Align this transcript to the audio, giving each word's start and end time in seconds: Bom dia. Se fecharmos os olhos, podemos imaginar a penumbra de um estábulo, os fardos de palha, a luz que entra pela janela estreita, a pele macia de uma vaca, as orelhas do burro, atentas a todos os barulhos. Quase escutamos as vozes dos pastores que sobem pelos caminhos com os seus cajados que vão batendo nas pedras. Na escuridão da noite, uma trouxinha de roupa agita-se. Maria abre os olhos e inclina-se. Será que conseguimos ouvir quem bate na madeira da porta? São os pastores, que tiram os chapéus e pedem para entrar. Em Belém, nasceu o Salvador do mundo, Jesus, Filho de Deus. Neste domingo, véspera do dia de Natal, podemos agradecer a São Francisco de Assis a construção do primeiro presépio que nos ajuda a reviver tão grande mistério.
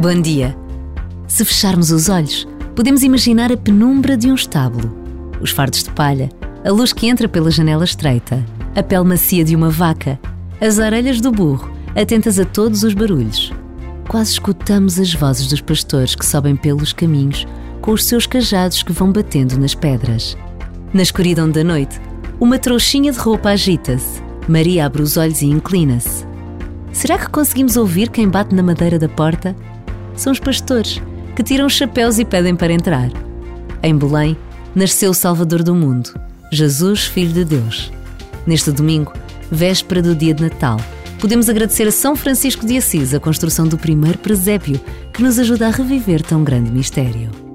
Bom 0.00 0.20
dia. 0.22 0.56
Se 1.26 1.44
fecharmos 1.44 1.90
os 1.90 2.08
olhos, 2.08 2.46
podemos 2.76 3.02
imaginar 3.02 3.50
a 3.50 3.56
penumbra 3.56 4.16
de 4.16 4.30
um 4.30 4.34
estábulo, 4.36 4.96
os 5.40 5.50
fardos 5.50 5.82
de 5.82 5.90
palha, 5.90 6.28
a 6.64 6.70
luz 6.70 6.92
que 6.92 7.08
entra 7.08 7.28
pela 7.28 7.50
janela 7.50 7.82
estreita, 7.82 8.46
a 8.76 8.82
pele 8.82 9.02
macia 9.02 9.44
de 9.44 9.56
uma 9.56 9.70
vaca, 9.70 10.16
as 10.60 10.78
orelhas 10.78 11.20
do 11.20 11.32
burro, 11.32 11.68
atentas 12.00 12.38
a 12.38 12.44
todos 12.44 12.84
os 12.84 12.94
barulhos. 12.94 13.52
Quase 14.06 14.30
escutamos 14.34 15.00
as 15.00 15.12
vozes 15.12 15.48
dos 15.48 15.60
pastores 15.60 16.14
que 16.14 16.24
sobem 16.24 16.54
pelos 16.54 16.92
caminhos 16.92 17.44
com 17.82 17.90
os 17.90 18.04
seus 18.04 18.24
cajados 18.24 18.84
que 18.84 18.92
vão 18.92 19.10
batendo 19.10 19.58
nas 19.58 19.74
pedras. 19.74 20.36
Na 20.94 21.02
escuridão 21.02 21.50
da 21.50 21.64
noite, 21.64 22.00
uma 22.38 22.56
trouxinha 22.56 23.10
de 23.10 23.18
roupa 23.18 23.48
agita-se. 23.48 24.22
Maria 24.46 24.86
abre 24.86 25.02
os 25.02 25.16
olhos 25.16 25.42
e 25.42 25.46
inclina-se. 25.46 26.24
Será 26.92 27.18
que 27.18 27.28
conseguimos 27.28 27.76
ouvir 27.76 28.10
quem 28.10 28.28
bate 28.28 28.54
na 28.54 28.62
madeira 28.62 28.96
da 28.96 29.08
porta? 29.08 29.56
São 30.18 30.32
os 30.32 30.40
pastores, 30.40 31.00
que 31.36 31.44
tiram 31.44 31.66
os 31.66 31.72
chapéus 31.72 32.18
e 32.18 32.24
pedem 32.24 32.56
para 32.56 32.72
entrar. 32.72 33.08
Em 33.84 33.96
Belém, 33.96 34.36
nasceu 34.74 35.12
o 35.12 35.14
Salvador 35.14 35.62
do 35.62 35.76
mundo, 35.76 36.12
Jesus, 36.50 37.06
Filho 37.06 37.32
de 37.32 37.44
Deus. 37.44 37.92
Neste 38.44 38.72
domingo, 38.72 39.12
véspera 39.48 40.02
do 40.02 40.16
dia 40.16 40.34
de 40.34 40.42
Natal, 40.42 40.76
podemos 41.20 41.48
agradecer 41.48 41.86
a 41.86 41.92
São 41.92 42.16
Francisco 42.16 42.66
de 42.66 42.76
Assis 42.76 43.14
a 43.14 43.20
construção 43.20 43.68
do 43.68 43.78
primeiro 43.78 44.18
presépio 44.18 44.80
que 45.12 45.22
nos 45.22 45.38
ajuda 45.38 45.68
a 45.68 45.70
reviver 45.70 46.20
tão 46.20 46.42
grande 46.42 46.72
mistério. 46.72 47.47